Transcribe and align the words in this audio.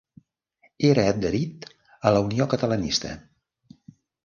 Era 0.89 1.03
adherit 1.09 1.69
a 2.11 2.15
la 2.17 2.23
Unió 2.31 2.49
Catalanista. 2.57 3.15